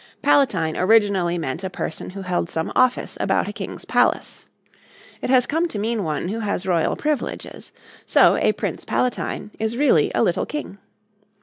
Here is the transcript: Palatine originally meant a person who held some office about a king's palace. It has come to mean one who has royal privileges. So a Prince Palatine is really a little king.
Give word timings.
Palatine 0.23 0.75
originally 0.75 1.37
meant 1.37 1.63
a 1.63 1.69
person 1.69 2.09
who 2.09 2.23
held 2.23 2.49
some 2.49 2.71
office 2.75 3.19
about 3.21 3.47
a 3.47 3.53
king's 3.53 3.85
palace. 3.85 4.47
It 5.21 5.29
has 5.29 5.45
come 5.45 5.67
to 5.67 5.77
mean 5.77 6.03
one 6.03 6.29
who 6.29 6.39
has 6.39 6.65
royal 6.65 6.95
privileges. 6.95 7.71
So 8.07 8.35
a 8.37 8.53
Prince 8.53 8.83
Palatine 8.83 9.51
is 9.59 9.77
really 9.77 10.11
a 10.15 10.23
little 10.23 10.47
king. 10.47 10.79